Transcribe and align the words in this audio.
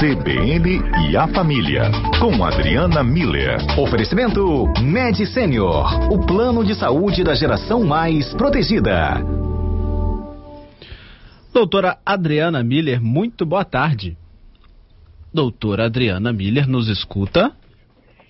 CBN 0.00 0.80
e 1.10 1.14
a 1.14 1.28
Família, 1.28 1.90
com 2.18 2.42
Adriana 2.42 3.04
Miller. 3.04 3.58
Oferecimento 3.78 4.66
Med 4.80 5.26
Senior, 5.26 6.10
o 6.10 6.24
plano 6.24 6.64
de 6.64 6.74
saúde 6.74 7.22
da 7.22 7.34
geração 7.34 7.84
mais 7.84 8.32
protegida. 8.32 9.22
Doutora 11.52 11.98
Adriana 12.06 12.64
Miller, 12.64 12.98
muito 12.98 13.44
boa 13.44 13.62
tarde. 13.62 14.16
Doutora 15.34 15.84
Adriana 15.84 16.32
Miller 16.32 16.66
nos 16.66 16.88
escuta? 16.88 17.52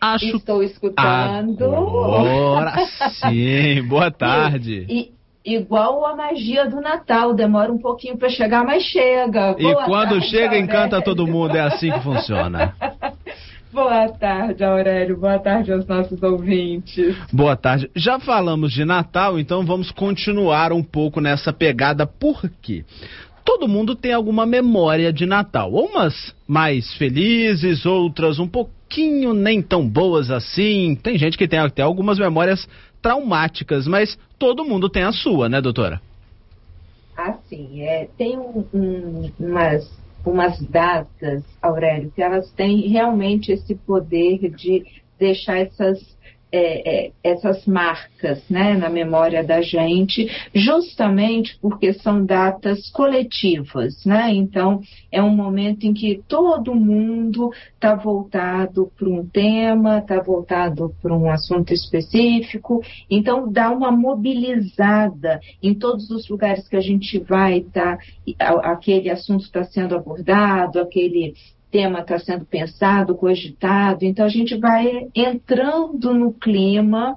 Acho... 0.00 0.38
Estou 0.38 0.64
escutando. 0.64 1.64
Agora 1.66 2.84
sim, 3.28 3.80
boa 3.86 4.10
tarde. 4.10 4.86
E, 4.88 5.12
igual 5.44 6.04
a 6.04 6.14
magia 6.14 6.68
do 6.68 6.80
Natal, 6.80 7.34
demora 7.34 7.72
um 7.72 7.78
pouquinho 7.78 8.16
para 8.16 8.28
chegar, 8.28 8.64
mas 8.64 8.82
chega. 8.82 9.54
Boa 9.54 9.82
e 9.82 9.84
quando 9.84 10.10
tarde, 10.10 10.26
chega, 10.28 10.44
Aurélio. 10.44 10.64
encanta 10.64 11.02
todo 11.02 11.26
mundo, 11.26 11.56
é 11.56 11.60
assim 11.60 11.90
que 11.90 12.00
funciona. 12.00 12.74
Boa 13.72 14.08
tarde, 14.08 14.64
Aurélio. 14.64 15.16
Boa 15.16 15.38
tarde 15.38 15.72
aos 15.72 15.86
nossos 15.86 16.20
ouvintes. 16.24 17.16
Boa 17.32 17.54
tarde. 17.54 17.88
Já 17.94 18.18
falamos 18.18 18.72
de 18.72 18.84
Natal, 18.84 19.38
então 19.38 19.64
vamos 19.64 19.92
continuar 19.92 20.72
um 20.72 20.82
pouco 20.82 21.20
nessa 21.20 21.52
pegada. 21.52 22.04
Por 22.04 22.50
quê? 22.60 22.84
Todo 23.44 23.68
mundo 23.68 23.94
tem 23.94 24.12
alguma 24.12 24.44
memória 24.44 25.12
de 25.12 25.24
Natal. 25.24 25.72
Umas 25.72 26.34
mais 26.48 26.92
felizes, 26.94 27.86
outras 27.86 28.40
um 28.40 28.48
pouquinho 28.48 29.32
nem 29.32 29.62
tão 29.62 29.88
boas 29.88 30.32
assim. 30.32 30.96
Tem 31.00 31.16
gente 31.16 31.38
que 31.38 31.46
tem 31.46 31.60
até 31.60 31.80
algumas 31.80 32.18
memórias 32.18 32.68
traumáticas, 33.02 33.86
mas 33.86 34.18
todo 34.38 34.64
mundo 34.64 34.88
tem 34.88 35.02
a 35.02 35.12
sua, 35.12 35.48
né, 35.48 35.60
doutora? 35.60 36.00
Assim, 37.16 37.82
é, 37.82 38.08
tem 38.16 38.38
um, 38.38 38.64
um, 38.72 39.30
umas, 39.38 39.92
umas 40.24 40.60
datas, 40.60 41.42
Aurélio, 41.60 42.10
que 42.14 42.22
elas 42.22 42.50
têm 42.52 42.88
realmente 42.88 43.52
esse 43.52 43.74
poder 43.74 44.50
de 44.50 44.84
deixar 45.18 45.58
essas 45.58 45.98
é, 46.52 47.06
é, 47.06 47.12
essas 47.22 47.64
marcas 47.66 48.42
né, 48.48 48.74
na 48.74 48.88
memória 48.88 49.42
da 49.44 49.60
gente, 49.60 50.28
justamente 50.54 51.58
porque 51.60 51.92
são 51.92 52.24
datas 52.24 52.90
coletivas. 52.90 54.04
Né? 54.04 54.34
Então, 54.34 54.80
é 55.12 55.22
um 55.22 55.34
momento 55.34 55.84
em 55.84 55.94
que 55.94 56.22
todo 56.28 56.74
mundo 56.74 57.50
está 57.74 57.94
voltado 57.94 58.90
para 58.98 59.08
um 59.08 59.26
tema, 59.26 59.98
está 59.98 60.20
voltado 60.20 60.94
para 61.00 61.16
um 61.16 61.30
assunto 61.30 61.72
específico, 61.72 62.82
então 63.10 63.50
dá 63.50 63.70
uma 63.70 63.90
mobilizada 63.90 65.40
em 65.62 65.74
todos 65.74 66.10
os 66.10 66.28
lugares 66.28 66.68
que 66.68 66.76
a 66.76 66.80
gente 66.80 67.18
vai, 67.18 67.60
tá, 67.60 67.98
aquele 68.62 69.10
assunto 69.10 69.44
está 69.44 69.64
sendo 69.64 69.94
abordado, 69.94 70.80
aquele 70.80 71.34
tema 71.70 72.00
está 72.00 72.18
sendo 72.18 72.44
pensado, 72.44 73.14
cogitado, 73.14 74.04
então 74.04 74.24
a 74.26 74.28
gente 74.28 74.56
vai 74.56 75.08
entrando 75.14 76.12
no 76.12 76.32
clima 76.32 77.16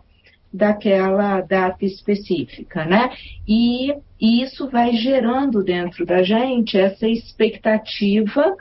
daquela 0.54 1.42
data 1.42 1.84
específica, 1.84 2.86
né? 2.86 3.10
E, 3.48 3.92
e 4.22 4.44
isso 4.44 4.70
vai 4.70 4.94
gerando 4.94 5.64
dentro 5.64 6.06
da 6.06 6.22
gente 6.22 6.78
essa 6.78 7.08
expectativa 7.08 8.56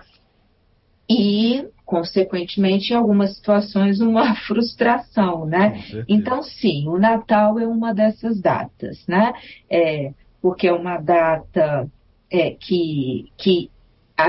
e, 1.08 1.66
consequentemente, 1.84 2.92
em 2.92 2.96
algumas 2.96 3.36
situações, 3.36 4.00
uma 4.00 4.34
frustração, 4.46 5.44
né? 5.44 5.84
Então, 6.08 6.42
sim, 6.42 6.88
o 6.88 6.98
Natal 6.98 7.58
é 7.58 7.66
uma 7.66 7.92
dessas 7.92 8.40
datas, 8.40 9.06
né? 9.06 9.34
É, 9.68 10.12
porque 10.40 10.66
é 10.66 10.72
uma 10.72 10.96
data 10.96 11.86
é, 12.30 12.50
que, 12.52 13.30
que 13.36 13.70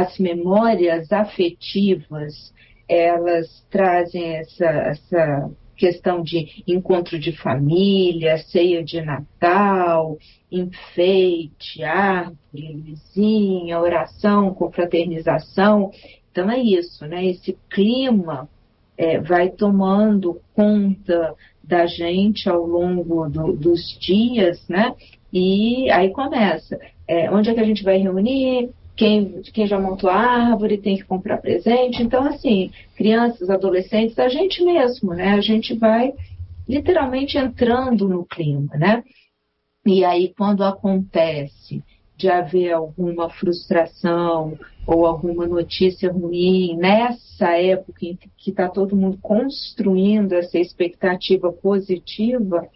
as 0.02 0.18
memórias 0.18 1.12
afetivas, 1.12 2.54
elas 2.88 3.66
trazem 3.70 4.36
essa, 4.36 4.66
essa 4.66 5.52
questão 5.76 6.22
de 6.22 6.64
encontro 6.68 7.20
de 7.20 7.32
família, 7.32 8.38
ceia 8.38 8.84
de 8.84 9.02
Natal, 9.02 10.18
enfeite, 10.52 11.84
árvore, 11.84 12.84
luzinha, 12.88 13.80
oração, 13.80 14.54
confraternização. 14.54 15.92
Então 16.32 16.50
é 16.50 16.60
isso, 16.60 17.06
né? 17.06 17.26
Esse 17.26 17.58
clima 17.70 18.48
é, 18.98 19.20
vai 19.20 19.50
tomando 19.50 20.42
conta 20.56 21.36
da 21.64 21.86
gente 21.86 22.50
ao 22.50 22.66
longo 22.66 23.30
do, 23.30 23.54
dos 23.54 23.98
dias, 24.00 24.68
né? 24.68 24.94
E 25.32 25.90
aí 25.92 26.12
começa. 26.12 26.80
É, 27.08 27.30
onde 27.32 27.50
é 27.50 27.54
que 27.54 27.60
a 27.60 27.66
gente 27.66 27.84
vai 27.84 27.98
reunir? 27.98 28.70
Quem, 28.96 29.42
quem 29.42 29.66
já 29.66 29.80
montou 29.80 30.10
a 30.10 30.16
árvore 30.16 30.78
tem 30.78 30.98
que 30.98 31.04
comprar 31.04 31.38
presente. 31.38 32.02
Então, 32.02 32.24
assim, 32.26 32.72
crianças, 32.96 33.50
adolescentes, 33.50 34.18
a 34.20 34.30
gente 34.30 34.64
mesmo, 34.64 35.14
né? 35.14 35.34
A 35.34 35.42
gente 35.42 35.74
vai 35.74 36.14
literalmente 36.68 37.38
entrando 37.38 38.08
no 38.08 38.26
clima, 38.26 38.76
né? 38.76 39.04
E 39.86 40.06
aí, 40.06 40.34
quando 40.38 40.64
acontece 40.64 41.84
de 42.16 42.30
haver 42.30 42.72
alguma 42.72 43.30
frustração 43.30 44.58
ou 44.86 45.06
alguma 45.06 45.48
notícia 45.48 46.12
ruim 46.12 46.78
nessa 46.78 47.58
época 47.58 48.06
em 48.06 48.18
que 48.38 48.52
está 48.52 48.70
todo 48.70 48.96
mundo 48.96 49.18
construindo 49.22 50.34
essa 50.34 50.58
expectativa 50.60 51.52
positiva, 51.52 52.68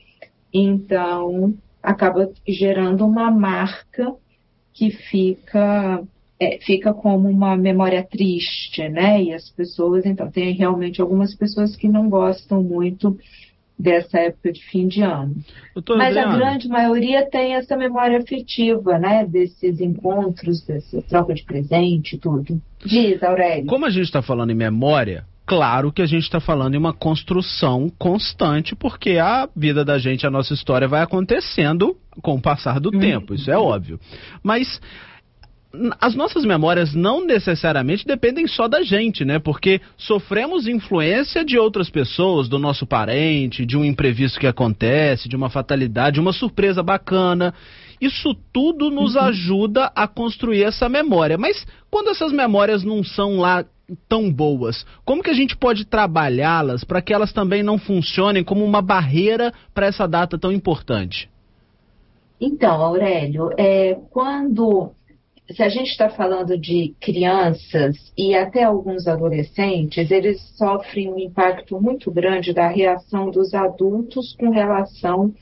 então 0.53 1.53
acaba 1.81 2.29
gerando 2.45 3.05
uma 3.05 3.29
marca 3.29 4.13
que 4.77 4.91
fica 4.91 6.03
é, 6.39 6.59
fica 6.61 6.93
como 6.93 7.27
uma 7.27 7.57
memória 7.57 8.03
triste, 8.03 8.87
né? 8.89 9.23
E 9.23 9.33
as 9.33 9.49
pessoas, 9.49 10.05
então, 10.05 10.29
tem 10.29 10.53
realmente 10.53 11.01
algumas 11.01 11.33
pessoas 11.33 11.75
que 11.75 11.87
não 11.87 12.07
gostam 12.09 12.61
muito 12.61 13.17
dessa 13.77 14.19
época 14.19 14.51
de 14.51 14.63
fim 14.63 14.87
de 14.87 15.01
ano. 15.01 15.35
Doutor 15.73 15.97
Mas 15.97 16.15
Adriana. 16.15 16.33
a 16.33 16.37
grande 16.37 16.67
maioria 16.67 17.27
tem 17.27 17.55
essa 17.55 17.75
memória 17.75 18.19
afetiva, 18.19 18.99
né? 18.99 19.25
Desses 19.25 19.79
encontros, 19.81 20.63
dessa 20.63 21.01
troca 21.03 21.33
de 21.33 21.43
presente, 21.43 22.17
tudo. 22.19 22.61
Diz, 22.85 23.21
Aurélio. 23.23 23.65
Como 23.65 23.85
a 23.85 23.89
gente 23.89 24.05
está 24.05 24.21
falando 24.21 24.51
em 24.51 24.55
memória, 24.55 25.25
claro 25.47 25.93
que 25.93 26.01
a 26.01 26.05
gente 26.05 26.23
está 26.23 26.41
falando 26.41 26.75
em 26.75 26.77
uma 26.77 26.93
construção 26.93 27.89
constante, 27.97 28.75
porque 28.75 29.17
a 29.17 29.47
vida 29.55 29.85
da 29.85 29.97
gente, 29.97 30.27
a 30.27 30.29
nossa 30.29 30.53
história 30.53 30.87
vai 30.87 31.01
acontecendo 31.01 31.95
com 32.21 32.35
o 32.35 32.41
passar 32.41 32.79
do 32.79 32.93
uhum. 32.93 32.99
tempo, 32.99 33.33
isso 33.33 33.49
é 33.49 33.57
óbvio. 33.57 33.97
Mas 34.43 34.79
as 35.99 36.15
nossas 36.15 36.43
memórias 36.43 36.93
não 36.93 37.25
necessariamente 37.25 38.05
dependem 38.05 38.47
só 38.47 38.67
da 38.67 38.81
gente, 38.81 39.23
né? 39.23 39.39
Porque 39.39 39.79
sofremos 39.97 40.67
influência 40.67 41.45
de 41.45 41.57
outras 41.57 41.89
pessoas, 41.89 42.49
do 42.49 42.57
nosso 42.59 42.85
parente, 42.85 43.65
de 43.65 43.77
um 43.77 43.85
imprevisto 43.85 44.39
que 44.39 44.47
acontece, 44.47 45.29
de 45.29 45.35
uma 45.35 45.49
fatalidade, 45.49 46.19
uma 46.19 46.33
surpresa 46.33 46.81
bacana. 46.81 47.53
Isso 48.01 48.35
tudo 48.53 48.89
nos 48.89 49.15
uhum. 49.15 49.21
ajuda 49.21 49.91
a 49.95 50.07
construir 50.07 50.63
essa 50.63 50.89
memória. 50.89 51.37
Mas 51.37 51.65
quando 51.89 52.09
essas 52.09 52.31
memórias 52.31 52.83
não 52.83 53.03
são 53.03 53.37
lá 53.37 53.63
tão 54.07 54.31
boas, 54.31 54.85
como 55.05 55.23
que 55.23 55.29
a 55.29 55.33
gente 55.33 55.55
pode 55.55 55.85
trabalhá-las 55.85 56.83
para 56.83 57.01
que 57.01 57.13
elas 57.13 57.31
também 57.31 57.63
não 57.63 57.77
funcionem 57.77 58.43
como 58.43 58.63
uma 58.63 58.81
barreira 58.81 59.53
para 59.73 59.87
essa 59.87 60.07
data 60.07 60.37
tão 60.37 60.51
importante? 60.51 61.29
Então, 62.39 62.81
Aurélio, 62.81 63.49
é, 63.57 63.97
quando 64.11 64.91
se 65.49 65.63
a 65.63 65.69
gente 65.69 65.89
está 65.91 66.09
falando 66.09 66.57
de 66.57 66.93
crianças 66.99 67.95
e 68.17 68.35
até 68.35 68.63
alguns 68.63 69.07
adolescentes, 69.07 70.11
eles 70.11 70.41
sofrem 70.57 71.09
um 71.09 71.17
impacto 71.17 71.79
muito 71.81 72.11
grande 72.11 72.53
da 72.53 72.67
reação 72.67 73.31
dos 73.31 73.53
adultos 73.53 74.35
com 74.37 74.49
relação 74.49 75.33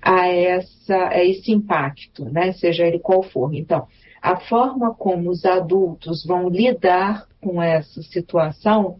a, 0.00 0.26
essa, 0.28 1.08
a 1.08 1.22
esse 1.22 1.52
impacto, 1.52 2.24
né? 2.24 2.52
seja 2.52 2.86
ele 2.86 2.98
qual 2.98 3.22
for. 3.22 3.54
Então, 3.54 3.86
a 4.22 4.36
forma 4.40 4.94
como 4.94 5.30
os 5.30 5.44
adultos 5.44 6.24
vão 6.24 6.48
lidar 6.48 7.26
com 7.40 7.62
essa 7.62 8.02
situação 8.02 8.98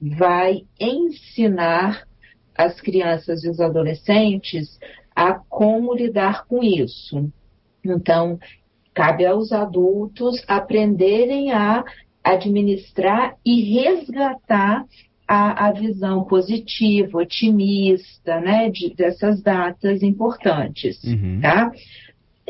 vai 0.00 0.62
ensinar 0.78 2.06
as 2.54 2.80
crianças 2.80 3.44
e 3.44 3.50
os 3.50 3.60
adolescentes 3.60 4.78
a 5.14 5.34
como 5.34 5.94
lidar 5.94 6.46
com 6.46 6.62
isso. 6.62 7.30
Então, 7.84 8.38
cabe 8.94 9.24
aos 9.24 9.52
adultos 9.52 10.42
aprenderem 10.48 11.52
a 11.52 11.84
administrar 12.24 13.36
e 13.44 13.74
resgatar 13.74 14.84
a, 15.28 15.66
a 15.68 15.72
visão 15.72 16.24
positiva, 16.24 17.18
otimista, 17.18 18.40
né, 18.40 18.70
de, 18.70 18.94
dessas 18.94 19.42
datas 19.42 20.02
importantes, 20.02 21.02
uhum. 21.04 21.40
tá? 21.40 21.70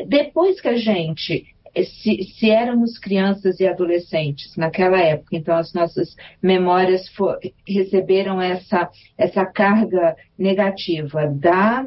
Depois 0.07 0.61
que 0.61 0.67
a 0.67 0.77
gente 0.77 1.45
se, 1.75 2.23
se, 2.23 2.49
éramos 2.49 2.97
crianças 2.97 3.59
e 3.59 3.67
adolescentes 3.67 4.55
naquela 4.55 4.99
época, 4.99 5.35
então 5.35 5.55
as 5.55 5.73
nossas 5.73 6.15
memórias 6.41 7.07
for, 7.09 7.37
receberam 7.67 8.41
essa, 8.41 8.89
essa 9.17 9.45
carga 9.45 10.15
negativa 10.37 11.27
da, 11.27 11.85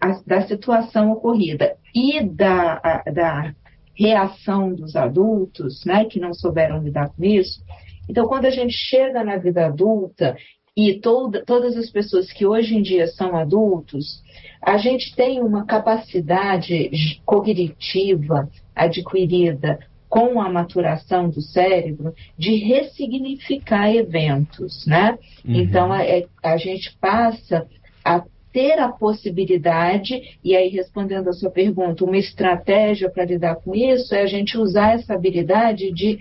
a, 0.00 0.20
da 0.26 0.46
situação 0.46 1.12
ocorrida 1.12 1.76
e 1.94 2.22
da, 2.22 2.80
a, 2.82 3.10
da 3.10 3.54
reação 3.94 4.74
dos 4.74 4.96
adultos, 4.96 5.84
né, 5.84 6.04
que 6.06 6.18
não 6.18 6.34
souberam 6.34 6.82
lidar 6.82 7.10
com 7.10 7.24
isso, 7.24 7.62
Então, 8.08 8.26
quando 8.26 8.44
a 8.46 8.50
gente 8.50 8.74
chega 8.74 9.24
na 9.24 9.36
vida 9.36 9.66
adulta 9.66 10.36
e 10.76 11.00
toda, 11.00 11.44
todas 11.44 11.76
as 11.76 11.88
pessoas 11.88 12.32
que 12.32 12.44
hoje 12.44 12.76
em 12.76 12.82
dia 12.82 13.06
são 13.06 13.36
adultos, 13.36 14.22
a 14.60 14.76
gente 14.76 15.14
tem 15.14 15.40
uma 15.40 15.64
capacidade 15.64 17.20
cognitiva 17.24 18.48
adquirida 18.74 19.78
com 20.08 20.40
a 20.40 20.48
maturação 20.48 21.28
do 21.28 21.40
cérebro 21.40 22.14
de 22.38 22.54
ressignificar 22.56 23.92
eventos, 23.92 24.86
né? 24.86 25.18
Uhum. 25.44 25.54
Então 25.56 25.92
a, 25.92 26.04
é, 26.04 26.26
a 26.42 26.56
gente 26.56 26.96
passa 27.00 27.66
a 28.04 28.22
ter 28.52 28.78
a 28.78 28.88
possibilidade, 28.88 30.38
e 30.44 30.54
aí 30.54 30.68
respondendo 30.68 31.28
a 31.28 31.32
sua 31.32 31.50
pergunta, 31.50 32.04
uma 32.04 32.16
estratégia 32.16 33.10
para 33.10 33.24
lidar 33.24 33.56
com 33.56 33.74
isso 33.74 34.14
é 34.14 34.22
a 34.22 34.26
gente 34.26 34.56
usar 34.56 34.92
essa 34.92 35.14
habilidade 35.14 35.90
de 35.90 36.20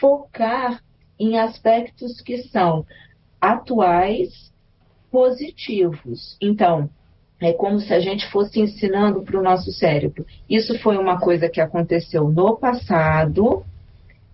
focar 0.00 0.82
em 1.20 1.38
aspectos 1.38 2.22
que 2.22 2.38
são 2.44 2.86
atuais, 3.38 4.50
positivos. 5.10 6.38
Então, 6.40 6.88
é 7.46 7.52
como 7.52 7.80
se 7.80 7.92
a 7.92 8.00
gente 8.00 8.30
fosse 8.30 8.60
ensinando 8.60 9.22
para 9.22 9.38
o 9.38 9.42
nosso 9.42 9.70
cérebro. 9.72 10.26
Isso 10.48 10.78
foi 10.80 10.96
uma 10.96 11.18
coisa 11.18 11.48
que 11.48 11.60
aconteceu 11.60 12.28
no 12.28 12.56
passado 12.56 13.64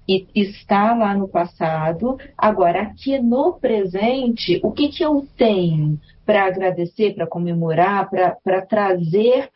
e 0.08 0.26
está 0.34 0.94
lá 0.94 1.14
no 1.14 1.28
passado. 1.28 2.18
Agora, 2.36 2.82
aqui 2.82 3.18
no 3.18 3.52
presente, 3.52 4.60
o 4.62 4.72
que, 4.72 4.88
que 4.88 5.04
eu 5.04 5.26
tenho 5.36 5.98
para 6.26 6.46
agradecer, 6.46 7.14
para 7.14 7.26
comemorar, 7.26 8.08
para 8.10 8.62
trazer 8.62 9.48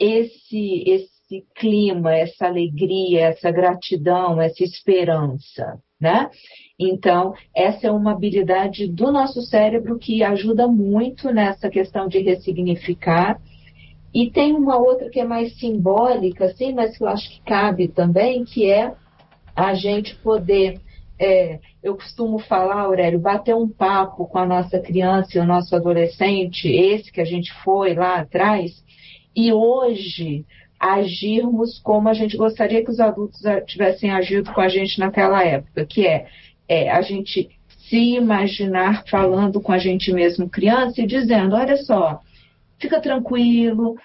esse, 0.00 0.84
esse 0.86 1.19
clima, 1.54 2.14
essa 2.14 2.46
alegria, 2.46 3.26
essa 3.26 3.50
gratidão, 3.50 4.40
essa 4.40 4.64
esperança, 4.64 5.78
né? 6.00 6.28
Então, 6.78 7.34
essa 7.54 7.86
é 7.86 7.90
uma 7.90 8.12
habilidade 8.12 8.88
do 8.88 9.12
nosso 9.12 9.42
cérebro 9.42 9.98
que 9.98 10.22
ajuda 10.22 10.66
muito 10.66 11.30
nessa 11.32 11.68
questão 11.68 12.08
de 12.08 12.18
ressignificar. 12.18 13.40
E 14.12 14.30
tem 14.30 14.54
uma 14.54 14.76
outra 14.76 15.08
que 15.08 15.20
é 15.20 15.24
mais 15.24 15.56
simbólica, 15.58 16.46
assim, 16.46 16.72
mas 16.72 16.96
que 16.96 17.04
eu 17.04 17.08
acho 17.08 17.30
que 17.30 17.40
cabe 17.42 17.86
também, 17.86 18.44
que 18.44 18.68
é 18.68 18.92
a 19.54 19.74
gente 19.74 20.16
poder, 20.16 20.80
é, 21.18 21.60
eu 21.82 21.94
costumo 21.94 22.38
falar, 22.38 22.80
Aurélio, 22.80 23.20
bater 23.20 23.54
um 23.54 23.68
papo 23.68 24.26
com 24.26 24.38
a 24.38 24.46
nossa 24.46 24.80
criança 24.80 25.36
e 25.36 25.40
o 25.40 25.46
nosso 25.46 25.76
adolescente, 25.76 26.66
esse 26.66 27.12
que 27.12 27.20
a 27.20 27.24
gente 27.24 27.52
foi 27.62 27.94
lá 27.94 28.16
atrás, 28.16 28.72
e 29.36 29.52
hoje 29.52 30.44
agirmos 30.80 31.78
como 31.78 32.08
a 32.08 32.14
gente 32.14 32.36
gostaria 32.36 32.82
que 32.82 32.90
os 32.90 32.98
adultos 32.98 33.40
tivessem 33.66 34.10
agido 34.10 34.50
com 34.52 34.60
a 34.62 34.68
gente 34.68 34.98
naquela 34.98 35.44
época, 35.44 35.84
que 35.84 36.06
é 36.06 36.26
é 36.70 36.88
a 36.88 37.02
gente 37.02 37.50
se 37.88 38.14
imaginar 38.14 39.02
falando 39.10 39.60
com 39.60 39.72
a 39.72 39.78
gente 39.78 40.12
mesmo 40.12 40.48
criança 40.48 41.02
e 41.02 41.06
dizendo: 41.06 41.56
olha 41.56 41.76
só, 41.78 42.20
fica 42.78 43.00
tranquilo, 43.00 43.96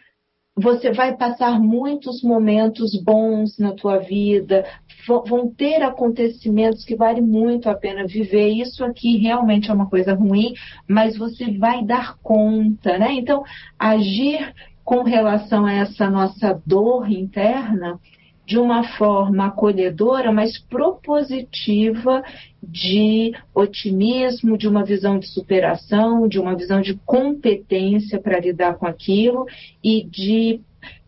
você 0.55 0.91
vai 0.91 1.15
passar 1.15 1.59
muitos 1.59 2.23
momentos 2.23 2.99
bons 3.03 3.59
na 3.59 3.73
tua 3.73 3.99
vida, 3.99 4.65
vão 5.07 5.47
ter 5.47 5.83
acontecimentos 5.83 6.83
que 6.83 6.95
vale 6.95 7.21
muito 7.21 7.69
a 7.69 7.75
pena 7.75 8.07
viver. 8.07 8.49
Isso 8.49 8.83
aqui 8.83 9.17
realmente 9.17 9.69
é 9.69 9.73
uma 9.73 9.87
coisa 9.87 10.15
ruim, 10.15 10.55
mas 10.87 11.15
você 11.15 11.51
vai 11.51 11.85
dar 11.85 12.17
conta, 12.23 12.97
né? 12.97 13.13
Então, 13.13 13.43
agir 13.77 14.55
com 14.85 15.01
relação 15.01 15.65
a 15.65 15.73
essa 15.73 16.09
nossa 16.09 16.61
dor 16.65 17.11
interna 17.11 17.99
de 18.45 18.59
uma 18.59 18.83
forma 18.95 19.47
acolhedora, 19.47 20.31
mas 20.31 20.59
propositiva 20.59 22.23
de 22.61 23.33
otimismo, 23.55 24.55
de 24.55 24.67
uma 24.67 24.85
visão 24.85 25.17
de 25.17 25.25
superação, 25.25 26.27
de 26.27 26.39
uma 26.39 26.55
visão 26.55 26.79
de 26.79 26.93
competência 27.03 28.21
para 28.21 28.39
lidar 28.39 28.75
com 28.75 28.85
aquilo 28.85 29.47
e 29.83 30.03
de 30.03 30.61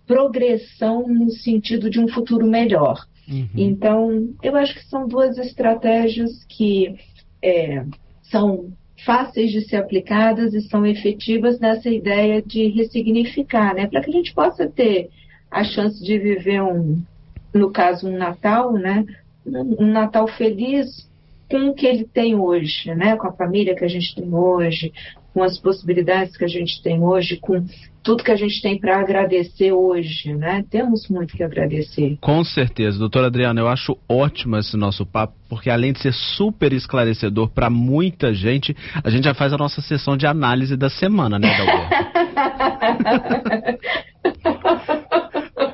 progressão 0.08 1.08
no 1.08 1.30
sentido 1.30 1.92
de 1.92 2.00
um 2.00 2.08
futuro 2.08 2.48
melhor. 2.48 3.06
Uhum. 3.30 3.48
Então, 3.56 4.34
eu 4.42 4.56
acho 4.56 4.74
que 4.74 4.86
são 4.86 5.08
duas 5.08 5.38
estratégias 5.38 6.44
que 6.46 6.96
é, 7.44 7.86
são 8.24 8.72
fáceis 9.06 9.52
de 9.52 9.62
ser 9.62 9.78
aplicadas 9.78 10.54
e 10.54 10.62
são 10.62 10.86
efetivas 10.86 11.60
nessa 11.60 11.90
ideia 11.90 12.42
de 12.42 12.68
ressignificar, 12.70 13.76
né? 13.76 13.88
Para 13.88 14.02
que 14.02 14.10
a 14.10 14.14
gente 14.14 14.34
possa 14.34 14.68
ter 14.68 15.10
a 15.52 15.64
chance 15.64 16.04
de 16.04 16.18
viver 16.18 16.62
um, 16.62 17.02
no 17.54 17.72
caso, 17.72 18.08
um 18.08 18.18
Natal, 18.18 18.74
né? 18.74 19.06
Um 19.46 19.92
Natal 19.92 20.28
feliz 20.28 21.08
com 21.50 21.70
o 21.70 21.74
que 21.74 21.86
ele 21.86 22.04
tem 22.06 22.36
hoje, 22.36 22.94
né? 22.94 23.16
Com 23.16 23.28
a 23.28 23.34
família 23.34 23.76
que 23.76 23.86
a 23.86 23.88
gente 23.88 24.16
tem 24.16 24.34
hoje, 24.34 24.92
com 25.38 25.44
as 25.44 25.60
possibilidades 25.60 26.36
que 26.36 26.44
a 26.44 26.48
gente 26.48 26.82
tem 26.82 27.00
hoje, 27.00 27.38
com 27.38 27.64
tudo 28.02 28.24
que 28.24 28.32
a 28.32 28.36
gente 28.36 28.60
tem 28.60 28.80
para 28.80 29.00
agradecer 29.00 29.72
hoje, 29.72 30.34
né? 30.34 30.66
Temos 30.68 31.08
muito 31.10 31.38
que 31.38 31.44
agradecer. 31.44 32.18
Com 32.20 32.44
certeza, 32.44 32.98
doutora 32.98 33.28
Adriana, 33.28 33.62
eu 33.62 33.68
acho 33.68 33.96
ótimo 34.10 34.58
esse 34.58 34.76
nosso 34.76 35.06
papo, 35.06 35.36
porque 35.48 35.70
além 35.70 35.94
de 35.94 36.00
ser 36.00 36.12
super 36.12 36.74
esclarecedor 36.74 37.50
para 37.50 37.70
muita 37.70 38.34
gente, 38.34 38.76
a 39.04 39.12
gente 39.12 39.26
já 39.26 39.36
faz 39.36 39.54
a 39.54 39.60
nossa 39.60 39.80
sessão 39.80 40.18
de 40.18 40.26
análise 40.26 40.76
da 40.76 40.90
semana, 40.90 41.38
né, 41.38 41.48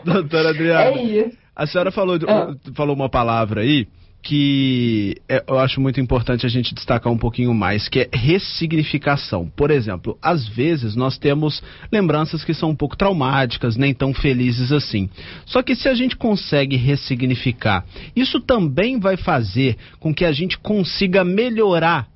doutora 0.04 0.50
Adriana. 0.50 1.00
É 1.00 1.04
isso. 1.04 1.38
A 1.56 1.66
senhora 1.66 1.90
falou, 1.90 2.20
ah. 2.28 2.54
falou 2.76 2.94
uma 2.94 3.08
palavra 3.08 3.62
aí 3.62 3.88
que 4.24 5.18
é, 5.28 5.44
eu 5.46 5.60
acho 5.60 5.82
muito 5.82 6.00
importante 6.00 6.46
a 6.46 6.50
gente 6.50 6.74
destacar 6.74 7.12
um 7.12 7.18
pouquinho 7.18 7.54
mais, 7.54 7.90
que 7.90 8.00
é 8.00 8.10
ressignificação. 8.14 9.52
Por 9.54 9.70
exemplo, 9.70 10.18
às 10.22 10.48
vezes 10.48 10.96
nós 10.96 11.18
temos 11.18 11.62
lembranças 11.92 12.44
que 12.46 12.54
são 12.54 12.70
um 12.70 12.76
pouco 12.76 12.96
traumáticas, 12.96 13.76
nem 13.76 13.94
tão 13.94 14.14
felizes 14.14 14.72
assim. 14.72 15.10
Só 15.46 15.62
que 15.62 15.76
se 15.76 15.90
a 15.90 15.94
gente 15.94 16.16
consegue 16.16 16.78
ressignificar, 16.78 17.86
isso 18.16 18.40
também 18.40 18.98
vai 18.98 19.18
fazer 19.18 19.76
com 20.00 20.14
que 20.14 20.24
a 20.24 20.32
gente 20.32 20.58
consiga 20.58 21.26
melhorar 21.26 22.13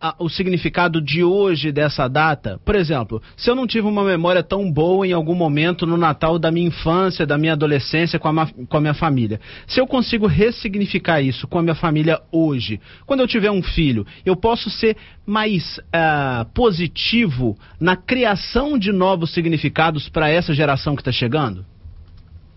a, 0.00 0.14
o 0.18 0.28
significado 0.28 1.00
de 1.00 1.24
hoje 1.24 1.72
dessa 1.72 2.08
data? 2.08 2.60
Por 2.64 2.74
exemplo, 2.74 3.22
se 3.36 3.50
eu 3.50 3.54
não 3.54 3.66
tive 3.66 3.86
uma 3.86 4.04
memória 4.04 4.42
tão 4.42 4.70
boa 4.70 5.06
em 5.06 5.12
algum 5.12 5.34
momento 5.34 5.86
no 5.86 5.96
Natal 5.96 6.38
da 6.38 6.50
minha 6.50 6.68
infância, 6.68 7.26
da 7.26 7.38
minha 7.38 7.54
adolescência 7.54 8.18
com 8.18 8.28
a, 8.28 8.46
com 8.46 8.76
a 8.76 8.80
minha 8.80 8.94
família, 8.94 9.40
se 9.66 9.80
eu 9.80 9.86
consigo 9.86 10.26
ressignificar 10.26 11.20
isso 11.20 11.48
com 11.48 11.58
a 11.58 11.62
minha 11.62 11.74
família 11.74 12.20
hoje, 12.30 12.80
quando 13.06 13.20
eu 13.20 13.28
tiver 13.28 13.50
um 13.50 13.62
filho, 13.62 14.06
eu 14.24 14.36
posso 14.36 14.70
ser 14.70 14.96
mais 15.24 15.78
uh, 15.78 16.44
positivo 16.54 17.56
na 17.80 17.96
criação 17.96 18.78
de 18.78 18.92
novos 18.92 19.32
significados 19.32 20.08
para 20.08 20.28
essa 20.28 20.54
geração 20.54 20.94
que 20.94 21.00
está 21.00 21.12
chegando? 21.12 21.64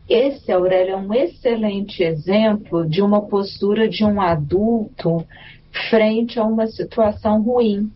Esse, 0.10 0.52
Aurélio, 0.52 0.94
é 0.94 0.98
um 0.98 1.14
excelente 1.14 2.02
exemplo 2.02 2.88
de 2.90 3.00
uma 3.00 3.28
postura 3.28 3.88
de 3.88 4.04
um 4.04 4.20
adulto 4.20 5.24
frente 5.90 6.40
a 6.40 6.44
uma 6.44 6.68
situação 6.68 7.42
ruim. 7.42 7.92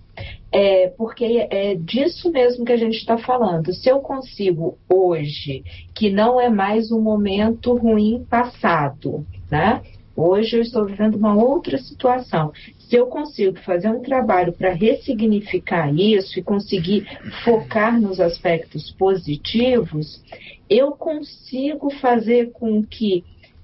É, 0.52 0.90
porque 0.96 1.48
é 1.50 1.74
disso 1.74 2.32
mesmo 2.32 2.64
que 2.64 2.72
a 2.72 2.78
gente 2.78 2.98
está 2.98 3.18
falando. 3.18 3.74
Se 3.74 3.90
eu 3.90 4.00
consigo 4.00 4.78
hoje, 4.88 5.64
que 5.96 6.12
não 6.12 6.40
é 6.40 6.48
mais 6.50 6.92
um 6.92 7.02
momento 7.02 7.76
ruim 7.76 8.24
passado, 8.30 9.26
né? 9.50 9.82
Hoje 10.16 10.58
eu 10.58 10.62
estou 10.62 10.86
vivendo 10.86 11.16
uma 11.16 11.34
outra 11.34 11.80
situação. 11.80 12.52
Se 12.78 12.96
eu 12.96 13.08
consigo 13.08 13.58
fazer 13.62 13.90
um 13.90 14.04
trabalho 14.04 14.54
para 14.54 14.72
ressignificar 14.72 15.92
isso 15.92 16.38
e 16.38 16.44
conseguir 16.44 17.08
focar 17.44 18.00
nos 18.00 18.20
aspectos 18.20 18.92
positivos, 18.92 20.24
eu 20.70 20.92
consigo 20.92 21.90
fazer 21.96 22.52
com 22.52 22.84
que 22.84 23.24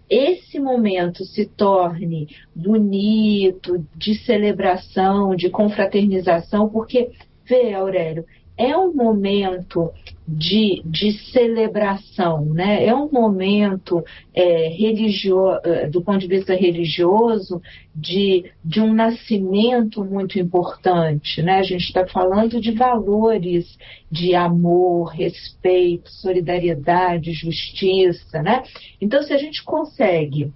esse 0.10 0.60
momento 0.60 1.24
se 1.24 1.46
torne 1.46 2.28
bonito, 2.56 3.86
de 3.96 4.16
celebração, 4.16 5.36
de 5.36 5.50
confraternização, 5.50 6.68
porque, 6.68 7.12
vê, 7.46 7.74
Aurélio, 7.74 8.26
é 8.60 8.78
um 8.78 8.94
momento 8.94 9.90
de, 10.28 10.84
de 10.86 11.14
celebração, 11.32 12.44
né? 12.44 12.86
é 12.86 12.94
um 12.94 13.10
momento 13.10 14.04
é, 14.34 14.68
religioso, 14.68 15.62
é, 15.64 15.88
do 15.88 16.02
ponto 16.02 16.20
de 16.20 16.28
vista 16.28 16.54
religioso, 16.54 17.62
de, 17.96 18.52
de 18.64 18.82
um 18.82 18.94
nascimento 18.94 20.04
muito 20.04 20.38
importante. 20.38 21.42
Né? 21.42 21.60
A 21.60 21.64
gente 21.64 21.86
está 21.86 22.06
falando 22.06 22.60
de 22.60 22.72
valores 22.72 23.78
de 24.12 24.36
amor, 24.36 25.14
respeito, 25.14 26.12
solidariedade, 26.12 27.32
justiça. 27.32 28.44
Né? 28.44 28.64
Então, 29.00 29.24
se 29.24 29.32
a 29.32 29.38
gente 29.38 29.64
consegue 29.64 30.52